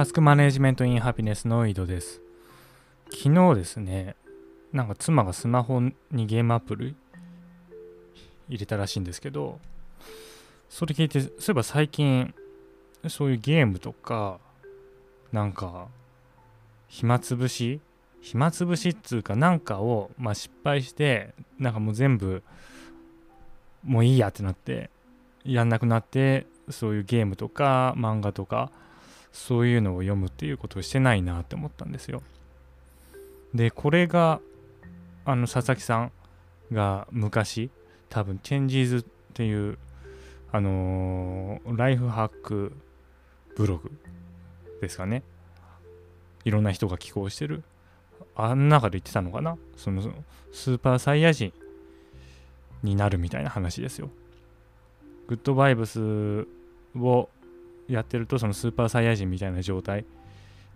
[0.00, 2.22] タスクマネジメントインハピネスの井戸です。
[3.10, 4.16] 昨日ですね、
[4.72, 6.96] なんか妻がスマホにゲームアプリ
[8.48, 9.60] 入れたらしいんですけど、
[10.70, 12.32] それ聞いて、そういえば最近、
[13.08, 14.38] そういうゲームとか、
[15.32, 15.88] なんか、
[16.88, 17.82] 暇つぶし
[18.22, 22.42] 暇つぶしっつうかなんかを、まあ、失敗してなんかもう全部
[23.84, 24.88] もういいやってなって
[25.44, 28.72] やんなくなってそういうゲームとか漫画とか
[29.32, 32.22] そういうのを読むっていうことをしてないなって思ったんですよ。
[33.54, 34.40] でこれが
[35.24, 36.12] あの佐々木さん
[36.72, 37.70] が昔
[38.08, 39.78] 多分チェンジーズっていう
[40.52, 42.72] あのー、ライフハック
[43.56, 43.90] ブログ
[44.80, 45.22] ですかね
[46.44, 47.62] いろんな人が寄稿してる
[48.34, 50.02] あん中で言ってたのかなその
[50.52, 51.52] スーパーサイヤ人
[52.82, 54.10] になるみたいな話ですよ。
[55.28, 56.46] グッドバイブス
[56.96, 57.28] を
[57.90, 60.04] やってるとそのスーパーサイヤ人みたいな状態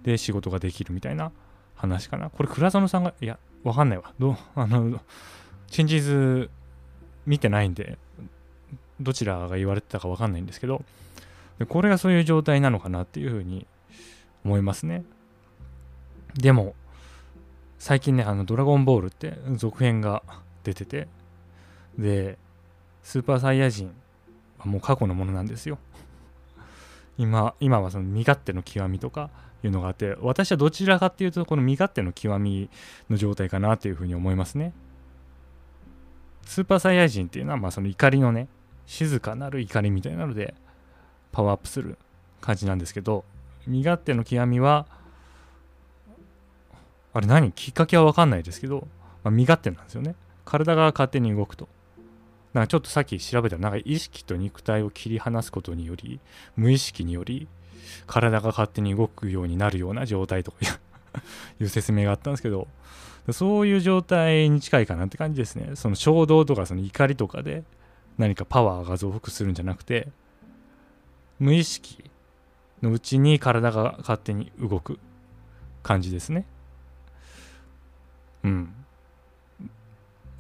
[0.03, 1.33] で仕事ができるみたいな
[1.75, 2.31] 話かな。
[2.31, 4.13] これ倉園さんがいやわかんないわ。
[4.19, 5.01] どう あの
[5.69, 6.51] チェンジーズ
[7.27, 7.99] 見てないんで
[9.01, 10.85] どちらが言われてたかわかんないんですけど
[11.69, 13.67] これがそういう状態なのかなっていうふうに
[14.45, 15.05] 思いますね。
[16.35, 16.75] でも
[17.85, 20.23] 最近ね、あの、ドラゴンボールって続編が
[20.63, 21.07] 出てて、
[21.99, 22.39] で、
[23.03, 23.93] スーパーサイヤ人
[24.57, 25.77] はもう過去のものなんですよ。
[27.17, 29.31] 今、今はその身勝手の極みとか
[29.63, 32.69] いうのがあって、私はどちらかっていうと、この身勝手の極み
[33.09, 34.73] の状態かなというふうに思いますね。
[36.45, 38.49] スーパーサイヤ人っていうのは、まあその怒りのね、
[38.87, 40.55] 静かなる怒りみたいなので、
[41.33, 41.97] パワーアップする
[42.41, 43.25] 感じなんですけど、
[43.67, 44.87] 身勝手の極みは、
[47.13, 47.53] あれ何？
[47.53, 48.89] きっかけは分かんないですけど、
[49.23, 50.17] まあ、身勝手なんですよね。
[50.45, 51.69] 体が勝手に動くと。
[52.55, 56.21] なんかちょっとさっき調べたら、なんか意識と肉体を切り離すことにより、
[56.57, 57.49] 無意識により、
[58.07, 60.59] 体が勝手に動くようになるような状態とか
[61.61, 62.69] いう説明があったんですけど、
[63.31, 65.75] そういう状態に近いかなって感じですね。
[65.75, 67.65] その衝動とかその怒りとかで
[68.19, 70.09] 何かパワーが増幅するんじゃなくて、
[71.41, 72.05] 無意識
[72.83, 75.01] のうちに体が勝手に動く
[75.83, 76.47] 感じですね。
[78.45, 78.84] うん。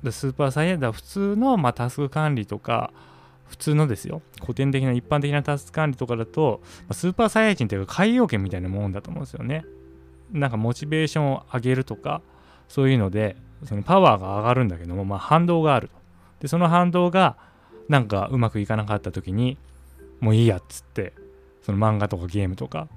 [0.04, 2.92] でスーパーサイエンダー普通の、まあ、タスク管理とか、
[3.47, 9.64] 普通のですよ、古典的な一般的なタスク管理とかだと、ま、スーパーサイヤ人っていうか海洋圏みたいなもんだと思うんですよね。
[10.32, 12.20] なんかモチベーションを上げるとか、
[12.69, 15.94] そういうので、そのパワーが上がるんだけども、まあ、反動があると。
[16.41, 17.37] で、その反動が、
[17.88, 19.56] なんかうまくいかなかった時に、
[20.20, 21.12] もういいやっつって、
[21.62, 22.88] その漫画とかゲームとか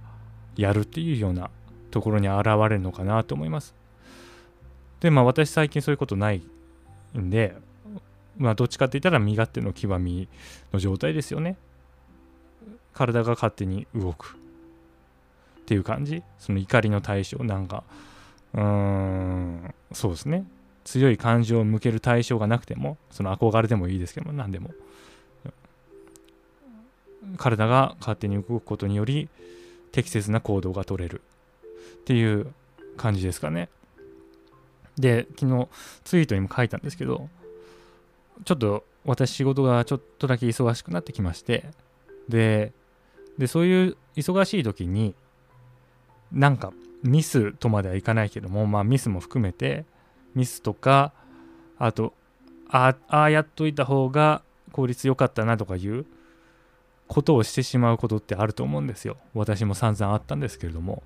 [0.56, 1.50] やるっていうような
[1.92, 3.76] ところに現れるのかなと思います。
[5.00, 6.42] で、まあ私最近そういうことない
[7.20, 7.56] んで、
[8.38, 10.28] まあどっちかって言ったら身勝手の極み
[10.72, 11.58] の状態ですよね。
[12.94, 14.38] 体が勝手に動く
[15.62, 16.24] っていう感じ。
[16.40, 17.84] その怒りの対象、なんか、
[18.54, 20.46] うーん、そうですね。
[20.84, 24.72] 強い感情を向ける対象がなくても、その憧れでもいいですけども、何でも。
[27.38, 29.28] 体が勝手に動くことにより
[29.92, 31.22] 適切な行動が取れる
[32.00, 32.54] っていう
[32.96, 33.70] 感じですかね。
[34.98, 35.68] で、昨日
[36.04, 37.30] ツイートにも書いたんですけど、
[38.46, 41.66] ちょっと私仕事がちょっとだけ忙しくなってきまして、
[42.30, 42.74] で、
[43.38, 45.16] でそういう忙しい時に、
[46.32, 49.86] なんかミスとまではいかないけども、まあミスも含めて、
[50.36, 51.14] ミスとか、
[51.78, 52.14] あと、
[52.70, 54.42] ああやっといた方が
[54.72, 56.06] 効率良かったなとかいう
[57.08, 59.18] ことをしてしまうことってあると思うんですよ。
[59.34, 61.04] 私も散々あったんですけれども。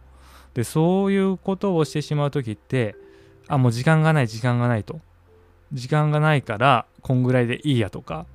[0.53, 2.95] で、そういうことをしてしまう時って、
[3.51, 5.01] あ、もう時間がない、時間がないと。
[5.73, 8.25] 時間がないから、こんぐらいでいいやとか、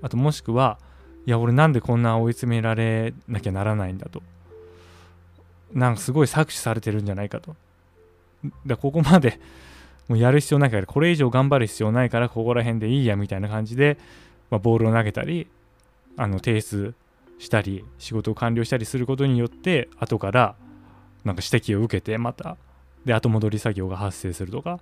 [0.00, 0.78] あともしくは、
[1.26, 4.22] いや、俺なんでこんな追い詰められなきゃならないんだと。
[5.72, 7.56] なんかすごい搾取されてるんじゃないかと。
[8.64, 9.38] だここまで
[10.08, 13.98] もうやる必要ないから、これ以上頑張る必要ないから、ここら辺でいいやみたいな感じで、
[14.50, 15.48] まあ、ボールを投げたり、
[16.16, 16.94] あの提出
[17.38, 20.54] したり、仕事を完了したりすることによって、後から
[21.24, 22.56] なんか指摘を受けて、また
[23.04, 24.80] で後戻り作業が発生するとか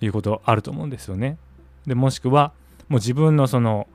[0.00, 1.38] いうことあると思うんですよね。
[1.86, 2.52] でもしくは
[2.88, 3.86] もう自分のその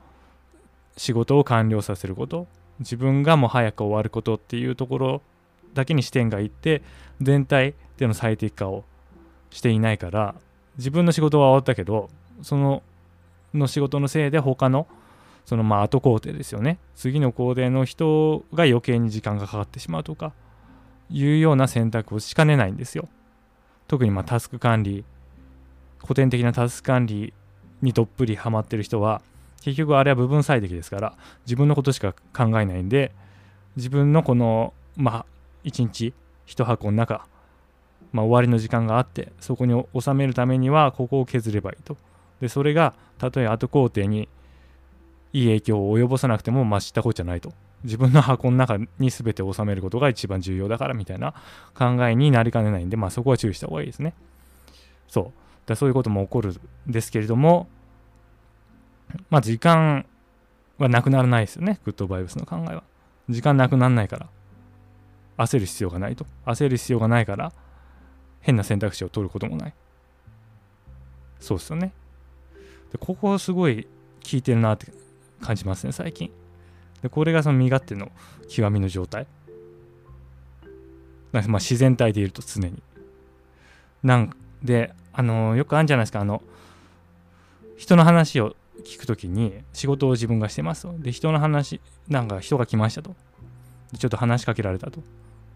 [0.96, 2.46] 仕事を完了させること
[2.80, 5.22] 自分がもう早く終わることっていうところ
[5.74, 6.82] だけに視点がいって
[7.20, 8.84] 全体での最適化を
[9.50, 10.34] していないから
[10.76, 12.10] 自分の仕事は終わったけど
[12.42, 12.82] その
[13.54, 14.86] の仕事のせいで他の
[15.44, 20.32] そのまあ後工程ですよね次の工程の人が余計に時間がかかってしまうとか
[21.10, 23.08] いうような選択をしかねないんですよ。
[23.88, 25.04] 特にまタスク管理、
[26.00, 27.32] 古典的なタスク管理
[27.82, 29.20] にどっぷりハマってる人は、
[29.62, 31.14] 結局あれは部分最適ですから、
[31.46, 33.12] 自分のことしか考えないんで、
[33.76, 35.26] 自分のこの、まあ、
[35.64, 36.12] 1日
[36.46, 37.26] 1箱の中、
[38.12, 41.96] まあ、終わりの時間があってそこに収めるためにはここを削ればいいと
[42.40, 44.28] でそれがたとえ後工程に
[45.32, 47.52] いい影響を及ぼさなくてもまあ知ったことじゃないと
[47.84, 51.34] 自分の箱の中に全て収めることが一番重要だからみたいな
[51.74, 54.14] 考えになりかねないんで、まあ、そこは注意した方がいいですね。
[55.08, 55.32] そう
[55.66, 56.52] だそういうことも起こる
[56.88, 57.68] んですけれども、
[59.30, 60.06] まあ、時間
[60.78, 62.82] はなくならないですよね、グッドバイブスの考えは。
[63.28, 64.28] 時間なくならないから、
[65.38, 66.26] 焦る必要がないと。
[66.46, 67.52] 焦る必要がないから、
[68.40, 69.74] 変な選択肢を取ることもない。
[71.38, 71.92] そうですよね。
[72.92, 74.92] でここすごい効いてるなって
[75.40, 76.30] 感じますね、最近。
[77.02, 78.10] でこれがその身勝手の
[78.48, 79.26] 極みの状態。
[81.32, 82.82] まあ自然体でいると常に。
[84.02, 84.30] なん
[84.62, 86.42] で、あのよくあるんじゃないですか、あの、
[87.76, 88.54] 人の話を
[88.84, 90.94] 聞くときに仕事を自分がしてますと。
[90.98, 93.14] で、人の話、なんか人が来ましたと。
[93.92, 95.00] でちょっと話しかけられたと。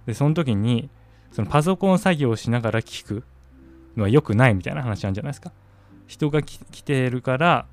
[0.06, 0.88] で、その時に、
[1.32, 3.24] そのパソコン作業をしながら聞く
[3.96, 5.52] のは良くないみたいな話なんじゃないですか。
[6.06, 7.66] 人が来てるから、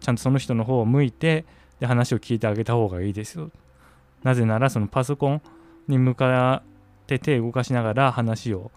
[0.00, 1.44] ちゃんとその人の方を向いて、
[1.80, 3.50] で話を聞いてあげた方がいいですよ。
[4.22, 5.42] なぜならそのパソコン
[5.88, 8.70] に向かって手を動かしながら話を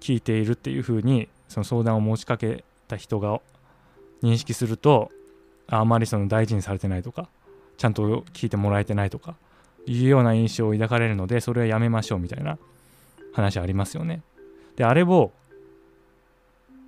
[0.00, 3.40] 聞いているっていうふうにその相談を持ちかけた人が
[4.22, 5.10] 認識すると
[5.68, 7.28] あまりその大事にされてないとか
[7.76, 9.36] ちゃんと聞いてもらえてないとか
[9.86, 12.58] いうような印象を抱かれるのでそれはやめましょうみたいな
[13.32, 14.22] 話ありますよね。
[14.76, 15.32] であれを、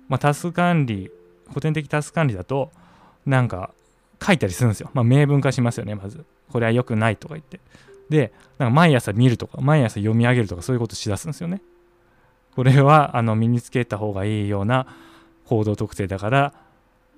[0.07, 1.11] まあ、タスク管理
[1.49, 2.71] 古典的タスク管理だと
[3.25, 3.71] なんか
[4.23, 4.89] 書いたりするんですよ。
[4.93, 6.25] まあ、明文化しますよね、まず。
[6.51, 7.59] これは良くないとか言って。
[8.09, 11.61] で、なんか毎朝見るとか、毎朝読み上げるとか、そういうことしだすんですよね。
[12.55, 14.87] これはあの身につけた方がいいような
[15.45, 16.53] 行動特性だから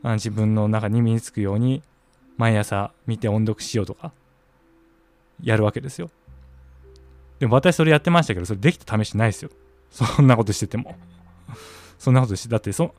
[0.04, 1.84] あ自分の中に身につくように
[2.38, 4.12] 毎朝見て音読しようとか
[5.44, 6.10] やるわけですよ。
[7.40, 9.52] でも私それやってましたけどそれできた試しないですよ。
[9.92, 10.96] そんなことしてても。
[12.00, 12.94] そんなことしてだってそ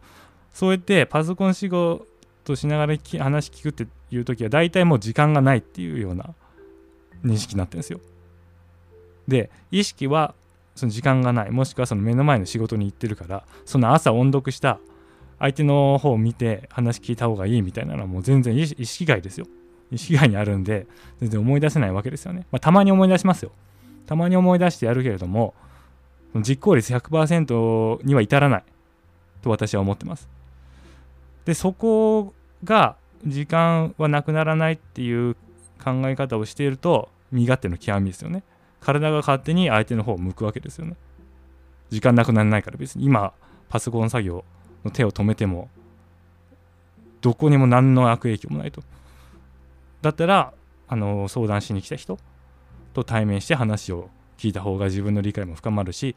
[0.52, 2.06] そうやってパソコン仕事
[2.56, 6.34] しながら話聞くっていう時は大体もう時間がないっていうような
[7.24, 8.00] 認識になってるんですよ。
[9.26, 10.34] で意識は
[10.74, 11.50] その時間がない。
[11.50, 14.78] もしくはその目の前の仕事に行ってるからその朝音読した
[15.38, 19.46] 相手の方を見て話聞いた方がいいみたいなのはもう全然意識外ですよ。
[19.90, 20.86] 意識外にあるんで
[21.20, 23.52] 全然思い出せないわけですよね、まあ、たまに思い出しますよ。
[24.06, 25.54] たまに思い出してやるけれども
[26.36, 28.64] 実行率100%には至らない
[29.42, 30.28] と私は思ってます。
[31.44, 32.96] でそこが
[33.26, 35.34] 時間はなくならないっていう
[35.82, 38.42] 考え方をしていると身勝手の極みですよね。
[38.80, 40.96] 体が勝手に相手の方を向くわけですよね。
[41.90, 43.04] 時間なくならないから別に。
[43.04, 43.32] 今
[43.68, 44.44] パソコン作業
[44.84, 45.68] の手を止めても
[47.20, 48.82] どこにも何の悪影響もないと。
[50.02, 50.52] だったら
[50.86, 52.18] あの相談しに来た人
[52.94, 56.16] と対面して話を聞いた方が自分の理解も深まるし、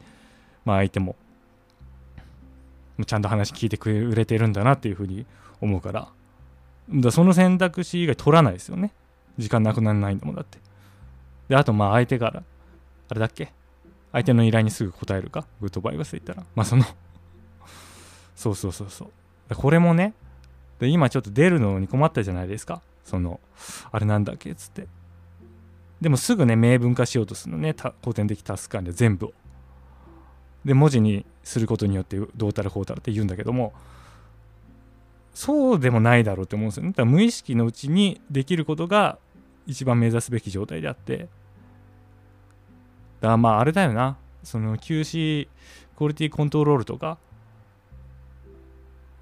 [0.64, 1.16] まあ、相手も
[3.04, 5.26] ちゃんと話聞いてくれてるんだなっていうふうに
[5.60, 6.08] 思うから
[6.90, 8.92] だその選択肢以外取らないですよね。
[9.38, 10.58] 時間なくならないんだもんだって。
[11.48, 12.42] であとまあ相手から
[13.08, 13.52] あれだっけ？
[14.12, 15.46] 相手の依頼にすぐ答えるか？
[15.60, 16.44] グッドバイブス言ったら。
[16.54, 16.84] まあその
[18.36, 19.06] そうそうそうそ
[19.50, 19.54] う。
[19.54, 20.12] これもね
[20.80, 22.82] で今ちょっと出るのに困ったじゃないですか。
[23.04, 23.40] その
[23.90, 24.50] あれなんだっけ？
[24.50, 24.86] っつって。
[26.00, 27.74] でもすぐね明文化しようとするのね。
[28.02, 29.32] 古典的タスク管理は全部を。
[30.64, 33.72] で文字にすることによってどうたらこうたらって言うんだけども。
[35.34, 36.90] そうでもないだろうって思うんですよね。
[36.90, 39.18] だから無意識のうちにできることが
[39.66, 41.18] 一番目指すべき状態であって。
[41.18, 41.28] だか
[43.28, 44.16] らまああれだよな。
[44.42, 45.48] その QC
[45.96, 47.16] クオリティコントロールとか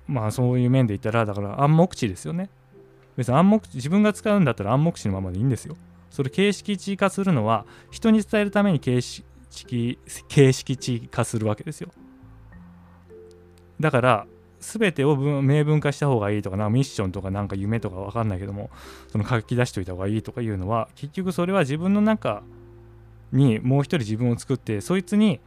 [0.08, 2.50] まあそういう面で言ったらだから暗黙知ですよね。
[3.16, 5.76] 別に暗黙自分が使うんだったら暗黙知のままでいいんですよ。
[6.10, 9.24] それ形式値化するのは人に伝えるために形式
[10.28, 11.90] 形式値化するわけですよ。
[13.78, 14.26] だから
[14.60, 18.70] 全てを明文化した方がいいとかなミッションとかなんか夢とか分かんないけども
[19.08, 22.42] その書き出しといた方がいいとかいうのは結局それは自分の中
[23.32, 25.40] にもう一人自分を作ってそいつに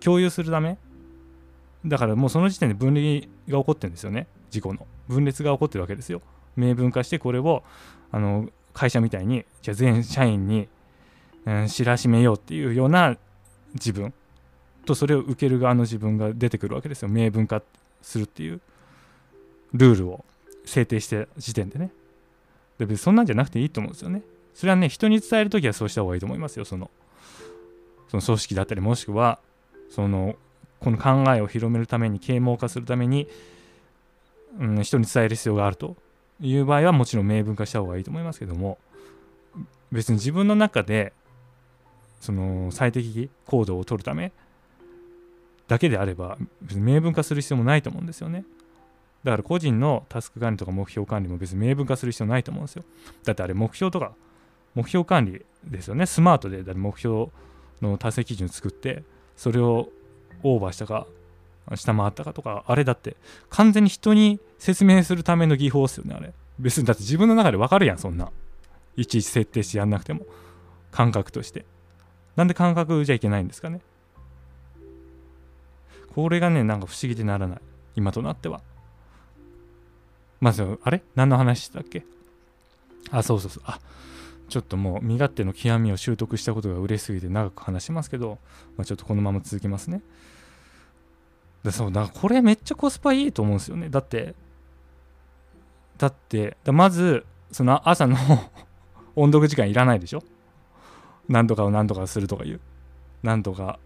[0.00, 0.78] 共有するため。
[1.86, 4.26] だからもうその時点で分離が起こってるんですよね。
[4.50, 4.86] 事故の。
[5.08, 6.22] 分裂が起こってるわけですよ。
[6.56, 7.62] 明文化してこれを
[8.10, 10.68] あの会社みたいにじゃあ全社員に、
[11.44, 13.16] うん、知らしめようっていうような
[13.74, 14.14] 自分
[14.86, 17.08] とそれを受ける側の自分が出てくるわけですよ。
[17.08, 17.62] 明文化
[18.04, 18.60] するっていう
[19.72, 20.24] ルールを
[20.64, 21.90] 制定して時点でね。
[22.78, 24.22] で別にそんなんじゃなくていいと思うんですよね。
[24.54, 26.64] それはね人に伝える時はそうした方がいいと思いますよ。
[26.64, 26.90] その
[28.08, 29.38] その組織だったりもしくは
[29.90, 30.36] その
[30.80, 33.26] この考えを広めるために啓蒙化するために、
[34.60, 35.96] うん、人に伝える必要があると
[36.40, 38.78] いう場合はもちろん明文化した方がいいと思いますけども
[39.90, 41.12] 別に自分の中で
[42.20, 44.32] その最適行動を取るため
[45.68, 48.44] だけであれば別に明文化する必要もないと思うんですよね。
[49.24, 52.84] だから個人のタスク管理とか目標管理も別に明文化する必要ないと思うんですよ。
[53.24, 54.12] だってあれ目標とか
[54.74, 56.06] 目標管理ですよね。
[56.06, 57.28] スマートで目標
[57.80, 59.02] の達成基準作って
[59.36, 59.88] それを
[60.42, 61.06] オーバーしたか
[61.74, 63.16] 下回ったかとかあれだって
[63.48, 66.32] 完全に人に説明するための技法ですよねあれ。
[66.58, 68.30] 別にだって自分の中でわかるやんそんな。
[68.96, 70.26] いちいち設定してやんなくても。
[70.90, 71.64] 感覚として。
[72.36, 73.80] なんで感覚じゃいけないんですかね。
[76.14, 77.58] これがねなんか不思議でならない。
[77.96, 78.60] 今となっては。
[80.40, 81.02] まずあれ？
[81.14, 82.04] 何の話したっけ？
[83.10, 83.62] あそうそうそう。
[83.66, 83.80] あ
[84.48, 88.38] ちょっともう身勝手の極みを習得したことが嬉しすぎて長く話しますけど、
[88.76, 90.02] まあ、ちょっとこのまま続きますね。
[91.64, 93.88] でそうだこれめっちゃコスパいいと思うんですよね。
[93.88, 94.34] だって
[95.96, 98.16] だってだまずその朝の
[99.16, 100.22] 音読時間いらないでしょ？
[101.28, 102.60] 何とかを何とかするとか言う。
[103.22, 103.78] 何とか。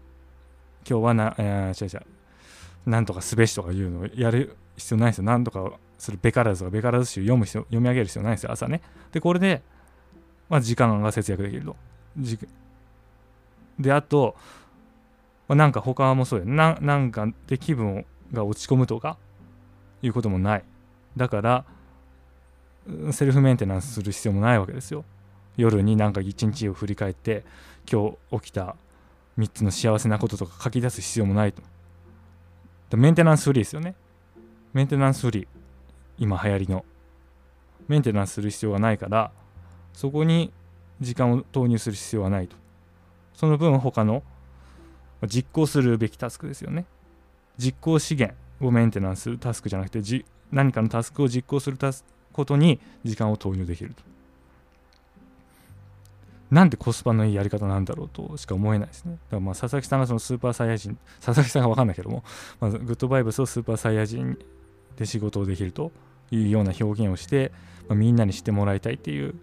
[0.89, 2.18] 今日はな、えー、違う違う。
[2.85, 5.23] 何とかすべしとかいうのをやる必要ないですよ。
[5.25, 8.51] 何とかするべからずとかべからず集読む必要読み上げる必要ないですよ。
[8.51, 8.81] 朝ね。
[9.11, 9.61] でこれで、
[10.49, 11.75] まあ、時間が節約できると。
[13.79, 14.35] であと、
[15.47, 19.17] まあ、なんか他もそうやななんかで気分が落ち込むとか
[20.01, 20.63] いうこともない。
[21.17, 21.65] だから
[23.11, 25.03] セルフメンテナンスする必要もないわけですよ。
[25.57, 27.43] 夜になんか一日を振り返って
[27.91, 28.75] 今日起きた
[29.37, 31.61] 3つの幸せなこととか書き出す必要もないと。
[32.97, 33.95] メンテナンスフリーですよね。
[34.73, 35.47] メンテナンスフリー。
[36.17, 36.85] 今流行りの。
[37.87, 39.31] メンテナンスする必要がないから
[39.93, 40.51] そこに
[41.01, 42.55] 時間を投入する必要はないと。
[43.33, 44.21] その分他の
[45.27, 46.85] 実行するべきタスクですよね。
[47.57, 50.01] 実行資源をメンテナンスするタスクじゃなくて
[50.51, 51.77] 何かのタスクを実行する
[52.31, 54.03] ことに時間を投入できると。
[56.51, 59.13] なんでコスパのいいやり方なんだろうとしか思えないですね。
[59.13, 62.23] だからまあ佐々木さんがそのスーパーサイヤ人、佐々木さんが分かんないけども、
[62.59, 64.37] まあ、グッドバイブスをスーパーサイヤ人
[64.97, 65.91] で仕事をできると
[66.31, 67.51] いうような表現をして、
[67.87, 69.35] まあ、みんなに知ってもらいたいっていう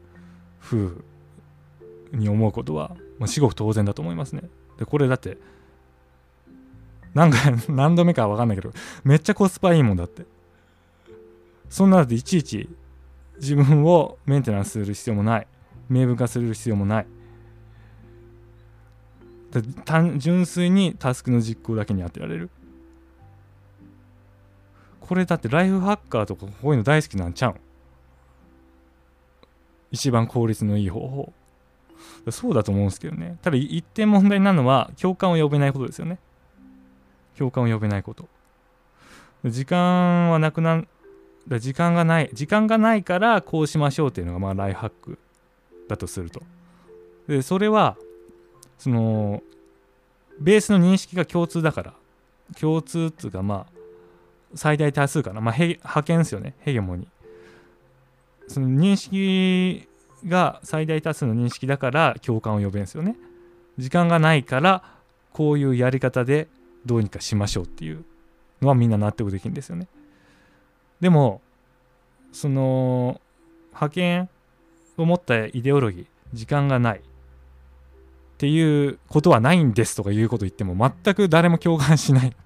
[0.61, 0.91] 風
[2.13, 4.43] に思うことは、まあ、至極当然だと思いますね。
[4.79, 5.39] で、これだって、
[7.15, 8.73] なんか 何度目か分かんないけど、
[9.05, 10.27] めっちゃコスパいいもんだって。
[11.69, 12.69] そんなだっていちいち
[13.39, 15.47] 自分をメンテナンスする必要もない。
[15.89, 17.07] 明文化する必要もない。
[19.85, 22.51] 単純粋にタスクの実行だけに当てられる。
[25.01, 27.51] これだってライフハッカーとかこういうの大好きなんちゃう？
[27.53, 27.55] ん
[29.93, 31.33] 一番効率のいい方法。
[32.31, 33.39] そうだと思うんですけどね。
[33.41, 36.19] ただ一点問題なのは共感を呼べないことですよね。
[37.39, 38.29] 共感を呼べないこと。
[39.45, 40.83] 時間はなくな
[41.47, 42.31] 時間がない。
[42.33, 45.19] 時間がないからこうしましょうっていうのがまあライフハック。
[45.89, 46.43] だとすると。
[47.29, 47.97] でそれは
[48.79, 49.43] その
[50.39, 51.95] ベースの認識が共通だから。
[52.61, 53.77] 共通っていうかまあ
[54.55, 56.55] 最大多数かな、まあ、派遣ですよね。
[56.61, 57.09] ヘゲモニ
[58.49, 59.89] その認識
[60.27, 63.17] が最大多数の認識だから共感を呼べんですよね。
[63.79, 64.83] 時間がないから
[65.33, 66.49] こういうやり方で
[66.87, 68.05] どうにかしましょうっていう
[68.63, 69.89] のはみんな納得できるんですよね。
[71.01, 71.43] でも
[72.33, 73.21] その
[73.71, 74.29] 派遣
[74.97, 76.99] を持ったイデオロギー時間がない。
[76.99, 82.37] っていうことはないんですとかいうこと言っても全く誰も共感しない。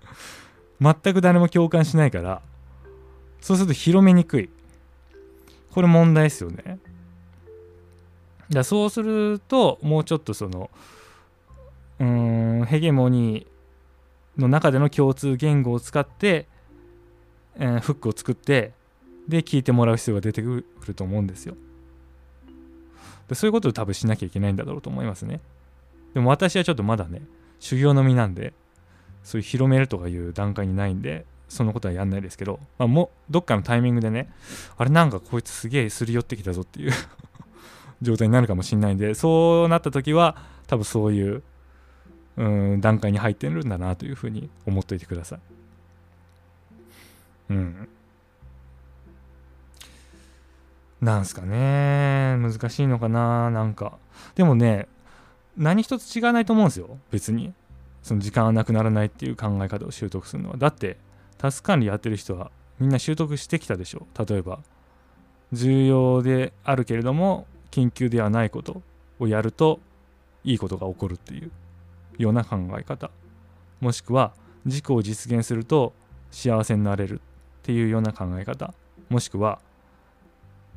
[0.80, 2.40] 全く誰も共感しないから
[3.40, 4.50] そうすると広めにくい。
[5.70, 6.78] これ問題ですよね。
[8.50, 10.70] だそうするともうちょっとその
[11.98, 16.46] うんヘゲモニーの中での共通言語を使って、
[17.56, 18.72] えー、フックを作って
[19.28, 21.54] で聞いてもらう必要が出てくると思うんですよ。
[23.28, 25.40] でそういうことを多分しなきゃいけないんだろうと思いますね。
[26.14, 27.22] でも私はちょっとまだね
[27.60, 28.52] 修行の身なんで
[29.22, 34.32] そういう広めるとかいう段階にないんでそのことはやんないですけど、まあ、もどっかのタイミングでね
[34.76, 36.92] あれなんかこいつすげえすり寄ってきたぞっていう
[38.02, 40.36] 状態になるかもしれないんでそうなった時は
[40.66, 41.42] 多分そういう
[42.36, 45.40] うん段階に入ってるんだなというふうに思っといてください。
[47.50, 47.88] うん。
[51.02, 52.36] なんすかね。
[52.38, 53.98] 難しいのかななんか。
[54.36, 54.86] でもね
[55.56, 56.96] 何一つ違わないと思うんですよ。
[57.10, 57.52] 別に。
[58.02, 60.56] その時間がなくならないっていう考え方を習得するのは。
[60.56, 60.96] だって
[61.38, 64.06] タスク管理やってる人はみんな習得してきたでしょ。
[64.26, 64.60] 例えば。
[65.52, 68.80] 重要であるけれども緊急ではないこと
[69.18, 69.80] をやると
[70.44, 71.50] いいことが起こるっていう。
[72.18, 73.10] ような考え方。
[73.80, 75.94] もしくは自己を実現すると
[76.30, 77.20] 幸せになれるっ
[77.62, 78.72] ていうような考え方。
[79.08, 79.58] もしくは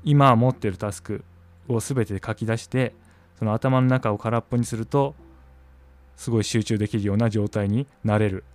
[0.06, 1.24] 今持ってるタスク
[1.68, 2.94] を全て書き出して
[3.38, 5.16] その頭の中を空っぽにすると
[6.16, 8.46] すごい集中できるような状態になれる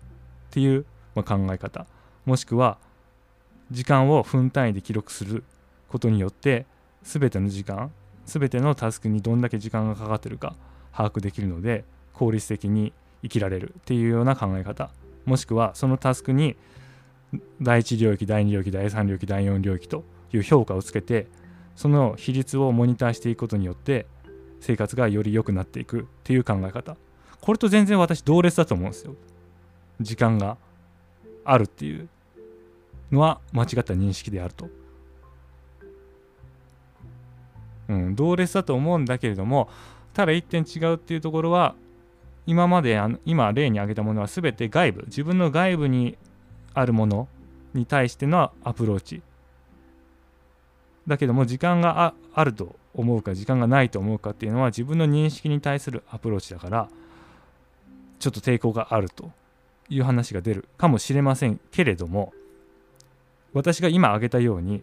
[0.49, 1.87] っていう、ま考え方。
[2.25, 2.79] もしくは
[3.71, 5.45] 時間を分単位で記録する
[5.89, 6.67] ことによって
[7.03, 7.91] 全ての時間
[8.27, 10.55] 全てのタスクにどんだけ時間がかかってるか
[10.93, 12.93] 把握できるので効率的に
[13.23, 14.91] 生きられるっていうような考え方。
[15.25, 16.57] もしくはそのタスクに
[17.61, 21.27] 第1領域第2領域第3領域第4領域という評価をつけて
[21.81, 24.05] その比率をモニターしていくことによって
[24.61, 26.99] 生活がより良くなっていくっていう考え方。
[27.41, 29.15] これと全然私同列だと思うんですよ。
[29.99, 30.59] 時間が
[31.43, 32.07] あるっていう
[33.11, 34.69] のは間違った認識であると。
[37.89, 39.71] うん、同列だと思うんだけれども
[40.13, 41.75] ただ一点違うっていうところは
[42.47, 46.19] 今まであの今例に挙げたものは全て外部自分の外部に
[46.75, 47.27] あるもの
[47.73, 49.23] に対してのアプローチ。
[51.07, 56.89] だけども時間があると思うか時間がないと思うかっていうのは自分の認識に対するアプローチだから
[58.19, 59.31] ちょっと抵抗があると
[59.89, 62.33] いう話が出るかもしれませんけれども
[63.53, 64.83] 私が今挙げたように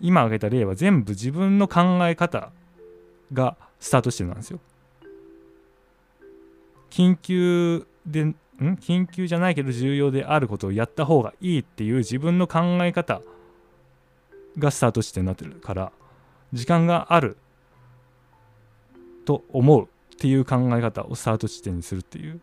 [0.00, 2.50] 今挙げた例は全部自分の考え方
[3.32, 4.58] がスタートしてなんですよ。
[6.90, 8.36] 緊急でん？
[8.60, 13.22] 緊急じゃないけど重要であることをやった方がいいっていう自分の考え方
[14.58, 15.92] がスタート地点になってるから
[16.52, 17.36] 時間がある
[19.24, 22.40] と思うっていう考え方をスタート地点にするっていう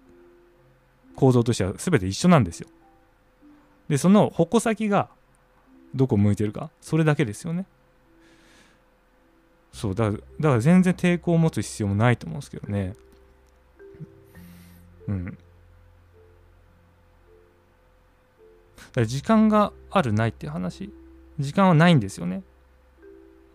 [1.15, 2.69] 構造としては全て一緒なんですよ。
[3.89, 5.09] でその矛先が
[5.93, 7.65] どこ向いてるかそれだけですよね。
[9.73, 12.95] そうだからだから全然抵抗を持つ必要もないと思うんですけどね。
[15.07, 15.25] うん。
[15.25, 15.37] だか
[19.01, 20.91] ら時間があるないっていう話。
[21.39, 22.43] 時間はないんですよね。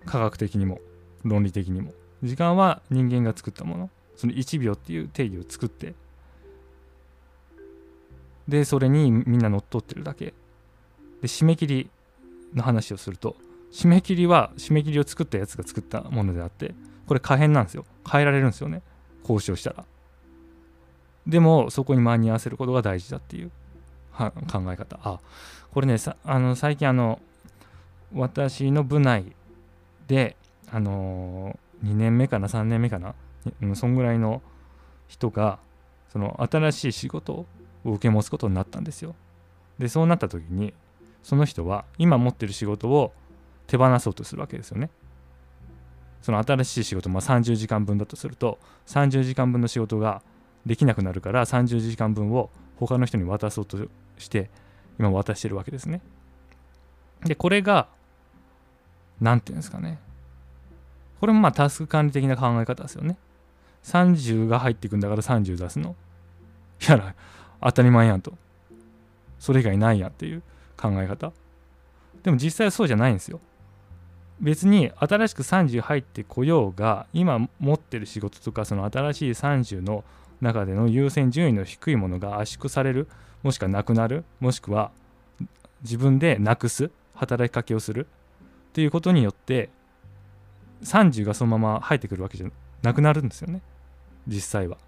[0.06, 0.80] 科学的にも
[1.22, 1.92] 論理的にも。
[2.22, 3.90] 時間は人間が作ったもの。
[4.16, 5.94] その1秒っていう定義を作って。
[8.48, 10.34] でそれにみんな乗っ取ってるだけ。
[11.20, 11.90] で締め切り
[12.54, 13.36] の話をすると
[13.72, 16.74] 締め切りは締め切りを作ったやつが作ったものであって
[17.08, 17.84] これ可変なんですよ。
[18.10, 18.82] 変えられるんですよね。
[19.22, 19.84] 交渉したら。
[21.26, 23.50] でもそこに間に合わせることが大事だっていう
[24.16, 24.32] 考
[24.72, 24.98] え方。
[25.02, 25.20] あ
[25.72, 27.20] これねあの最近あの
[28.14, 29.32] 私の部内
[30.06, 30.36] で
[30.70, 33.14] あのー、2年目かな3年目かな
[33.60, 34.42] うんそんぐらいの
[35.08, 35.58] 人が
[36.12, 37.46] その新しい仕事を
[37.84, 39.14] 受け持つことになったんですよ
[39.78, 40.72] でそうなった時に
[41.22, 43.12] その人は今持ってる仕事を
[43.66, 44.90] 手放そうとするわけですよね。
[46.20, 50.22] その新しい仕事、まあ、30時間分だとすると30時間分の仕事が
[50.64, 53.76] できなくなるから30時間分を他の人に渡そうと
[54.16, 54.48] して
[54.98, 56.00] 今渡してるわけですね。
[57.24, 57.88] でこれが
[59.20, 59.98] 何て言うんですかね
[61.20, 63.16] これもまあタスク管理的な考え方ですよね。
[63.84, 65.96] 30が入ってくんだから30出すの。
[66.86, 67.14] いやら
[67.62, 68.34] 当たり前やんと。
[69.38, 70.42] それ以外ないやっていう。
[70.76, 71.32] 考え方
[72.22, 73.40] でも実際はそうじゃないんですよ
[74.40, 80.04] 別に新しく30入ってこようが今持ってる仕事とかその新しい30の
[80.40, 83.08] 中での優先順位の低いものが圧縮される
[83.42, 84.90] もしくはなくなるもしくは
[85.82, 88.08] 自分でなくす働きかけをする
[88.74, 89.70] っていうことによって
[90.82, 92.48] 30がそのまま入ってくるわけじゃ
[92.82, 93.62] なくなるんですよね
[94.26, 94.78] 実際は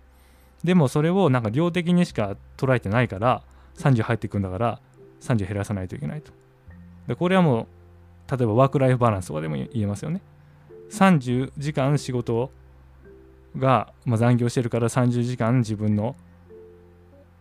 [0.65, 3.45] でもそれをなんか量的にしか捉えてないから
[3.79, 4.81] 30入ってくんだから
[5.21, 6.33] 30減らさないといけないと。
[7.07, 7.69] でこれはも
[8.29, 10.21] う例えばワークライフバランスとかでも言えますよね。
[10.91, 12.51] 30時間仕事
[13.57, 16.17] が、まあ、残業してるから30時間自分の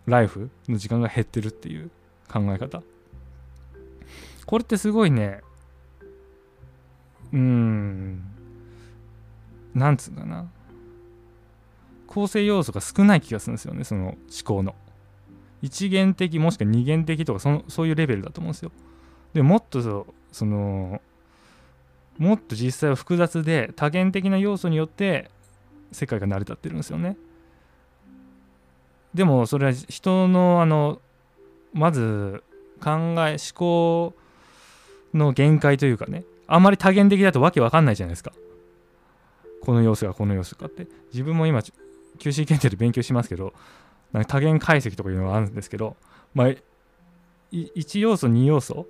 [0.05, 1.89] ライフの時間が減ってるっていう
[2.31, 2.83] 考え方。
[4.45, 5.41] これってすごいね、
[7.35, 8.23] うーん、
[9.73, 10.49] なんつうかな。
[12.07, 14.73] 構成要素が少ない気がするんですよね、その思考の。
[15.61, 18.71] 一元的もしくは二元的とかそのそういうレベルだと思うんですよ。
[19.33, 21.01] でもっとその
[22.17, 25.29] もっと実際は複雑で多元的な要素によって
[25.91, 27.17] 世界が成り立ってるんですよね。
[29.13, 31.01] でもそれは人のあの
[31.73, 32.43] まず
[32.81, 32.91] 考
[33.27, 34.13] え思考
[35.13, 38.31] の限界というかねあまり多元的だとわけわかんないじゃないですか。
[39.61, 40.87] この要素がこの要素かって。
[41.11, 41.59] 自分も今
[42.19, 43.53] QC 検定で勉強しますけど
[44.11, 45.95] なんか多元解析とかいうのがあるんですけど、
[46.33, 46.47] まあ、
[47.51, 48.87] 1要素2要素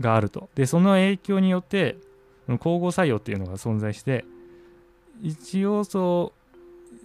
[0.00, 0.48] があると。
[0.54, 1.96] でその影響によって
[2.48, 4.24] 交互作用っていうのが存在して
[5.22, 6.32] 1要素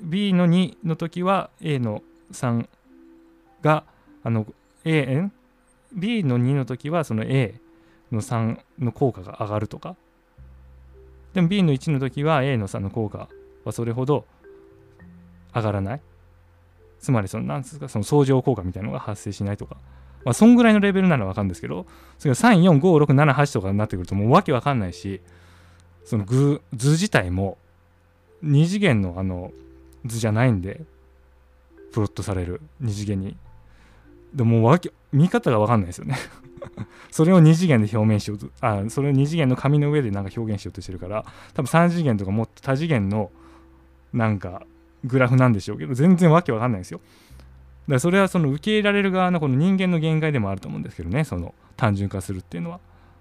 [0.01, 2.67] B の2の時は A の3
[3.61, 3.83] が
[4.23, 4.45] あの
[4.85, 5.29] A
[5.93, 7.59] B の2の時はその A
[8.11, 9.95] の3の効果が上がるとか。
[11.33, 13.29] でも B の1の時は A の3の効果
[13.63, 14.25] はそれほど
[15.53, 16.01] 上がらない。
[16.99, 19.77] つまりそのなんですかその相乗効果みたいなのが発生しないとか。
[20.25, 21.85] まあそんぐらいのレベルならわかるんですけど
[22.17, 25.21] それが345678とかになってくるともうわけわかんないし
[26.03, 27.57] その図図自体も
[28.43, 29.51] 2次元のあの
[30.05, 30.81] 図じゃないんで
[31.91, 33.37] プロットされる2次元に。
[34.33, 36.17] でもわけ見方がわかんないですよね。
[37.11, 43.31] それを2次元で表現しようとあそれを2次元の紙の上でなんか表現しようとしてるから多分3次元とかもっと多次元の
[44.13, 44.63] なんか
[45.03, 46.99] グラフなんでしょうけど全然わけわかんないですよ。
[46.99, 52.79] だからそれはその受け入れられる側のこの人間の限界でもあると思うんですけどねその単純化するっていうのは。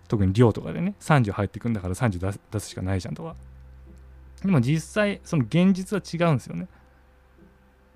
[0.08, 3.36] 特に量とかでね30入ってくんだから30出す出すしかないじゃんとか。
[4.42, 6.66] でも実際その現実は違うんですよね。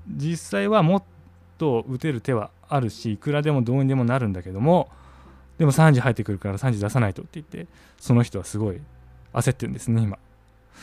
[0.09, 1.03] 実際はもっ
[1.59, 4.91] と打てる手はあるしいくらでもどうにでもなるんだけども
[5.63, 8.81] でも30入ってくるから30出さないとって言ってその人はすごい
[9.33, 10.19] 焦ってるんですね今。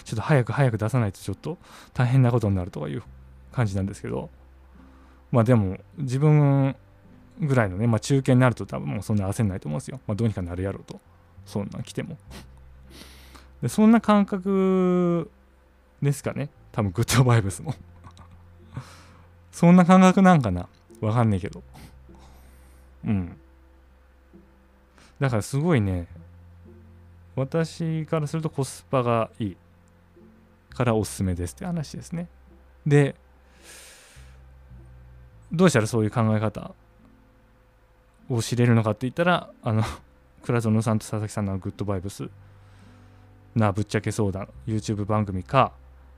[0.05, 1.57] ちょっと早く早く出さないとちょっと
[1.93, 3.03] 大変なことになるとかいう
[3.51, 4.29] 感じなんですけど。
[5.33, 6.77] まあでも自分
[7.41, 11.01] ぐらいのね、まあ、中堅になると多分もうそんな焦んないと思うんですよ、まあ、どうにかなるやろうと。
[11.45, 12.17] そんなん来ても。
[13.61, 15.29] でそんな感覚
[16.01, 16.49] ですかね。
[16.71, 17.75] 多分グッドバイブスも。
[19.51, 20.69] そんな感覚なんかな。
[21.01, 21.63] わかんないけど。
[23.05, 23.37] うん。
[25.19, 26.07] だからすごいね。
[27.35, 29.57] 私からするとコスパがいい
[30.73, 32.27] からおすすめですって話ですね。
[32.85, 33.15] で
[35.51, 36.73] どうしたらそういう考え方
[38.29, 39.83] を知れるのかって言ったらあの
[40.43, 42.29] 倉園さんと佐々木さんのグッドバイブス
[43.55, 45.73] なぶっちゃけ相談 YouTube 番組か、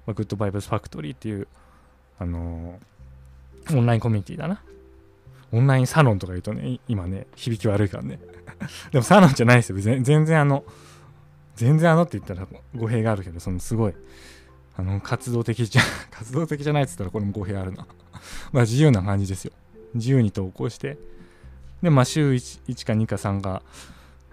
[0.06, 1.48] ま、グッドバイブスファクトリーっていう
[2.20, 4.62] あのー、オンラインコミュニティだな。
[5.52, 8.20] オンラインサロンとか言うとね今ね響き悪いからね。
[8.92, 9.78] でもサロンじゃないですよ。
[9.80, 10.64] 全然あの
[11.56, 13.94] 全然あのって言ったら語弊があるけどそのすごい
[14.78, 17.86] あの活動的じゃ 活動的じゃないって言ったらこれも語弊あるな。
[18.52, 19.52] まあ自由な感じですよ。
[19.94, 20.98] 自由に投稿して
[21.82, 23.62] でまあ週 1, 1か2か3か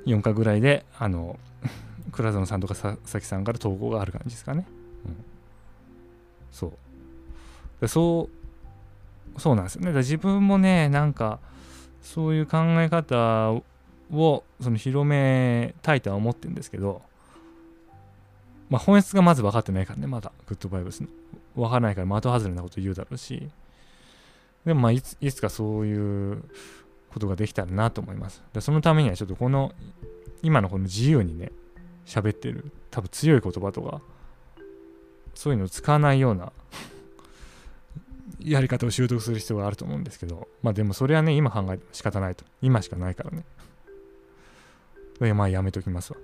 [0.07, 1.39] 4かぐらいであの
[2.13, 4.67] 倉園さんとか佐々木さんから投稿がある感じですかね、
[5.07, 5.17] うん、
[6.53, 6.73] そ
[7.81, 7.89] う。
[7.89, 8.38] そう
[9.39, 9.83] そうなんですよ。
[9.83, 11.39] ねだ自分もねなんか
[12.03, 13.53] そういう考え方
[14.13, 17.03] をその広めたいとは思ってるんですけど
[18.71, 20.33] まあ本質がまず分かってないからねまだ。
[20.47, 21.09] グッドバイブスの。
[21.55, 23.49] 分からないから的外れなこと言うだろうし。
[24.65, 26.45] でもまあいついつかそういう
[27.11, 28.43] ことができたらなと思います。
[28.53, 29.73] でそのためにはちょっとこの
[30.43, 31.51] 今のこの自由にね
[32.07, 34.01] 喋ってる多分強い言葉とか
[35.35, 36.53] そういうのを使わないような
[38.41, 42.45] やり方を習得する必要があると思うんですけどまあでもそれはね今考えても仕方ないと。
[42.63, 43.45] 今しかないからね。
[45.35, 46.19] まあやめときますわ。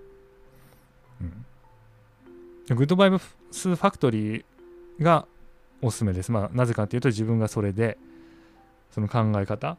[1.20, 2.76] うん。
[2.76, 3.18] グッドバイブ
[3.50, 4.44] スファクトリー
[5.00, 5.26] が
[5.82, 6.30] おすすめです。
[6.30, 7.98] まあなぜかっていうと自分がそれで
[8.92, 9.76] その考え方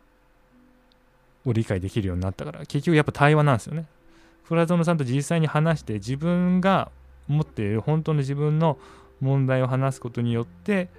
[1.45, 2.59] を理解できるようになったから。
[2.65, 3.85] 結局やっぱ対話なんですよね。
[4.47, 6.91] 倉園さんと実際に話して自分が
[7.27, 8.77] 持っている本当の自分の
[9.21, 10.89] 問題を話すことによって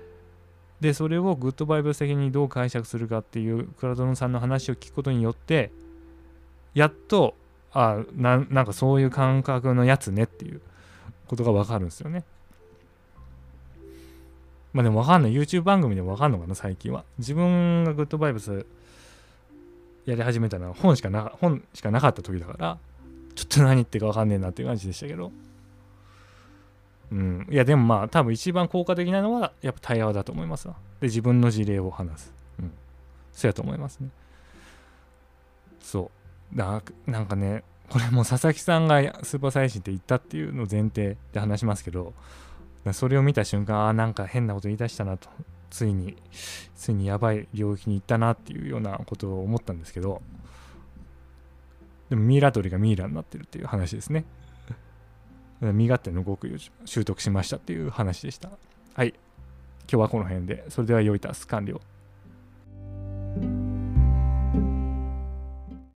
[0.81, 5.71] でそれをグッドバイブス的にどう解釈するかっていう倉園さんの話を聞くことによって
[6.75, 7.35] やっと
[7.73, 10.61] あななんかそういう感覚のやつねっていう
[11.27, 12.25] ことが分かるんですよね。
[14.73, 17.05] まあでも分かんない YouTube 番組でも分かんのかな最近は。
[17.19, 18.67] 自分がグッドバイブス
[20.05, 22.79] やり始めたのは本しかな本しかなかった時だから
[23.35, 25.33] ちょっと何言ってるか分かんねえなっていう感じでしたけど。
[27.13, 30.75] うん、いやでもまあ多分一番効果的なのはやっぱ対話だと思いますわ。
[31.01, 32.35] で自分の事例を話す。
[32.59, 32.73] うん。
[33.33, 34.09] そうやと思いますね。
[35.81, 36.11] そ
[36.53, 36.57] う。
[36.57, 42.13] だなんかねこれも佐々木さんがスーパーサイヤ人って言ったっていうのを前提で話しますけど
[42.93, 45.29] それを見た瞬間あなんか変なこと言い出したなと
[45.71, 46.17] ついに
[46.77, 50.23] ついにやばい領域に行ったなっていうようなことを思ったんですけど
[52.11, 54.25] でもミイラ取りがミイラになってるっていう話ですね
[55.61, 58.51] 身勝手の極意を習得しましたっていう話でした。
[58.95, 59.09] はい。
[59.09, 59.17] 今
[59.89, 60.65] 日はこの辺で。
[60.69, 61.81] それでは良いタス完了。